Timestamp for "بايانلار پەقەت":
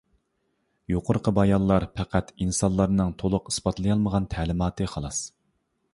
1.39-2.33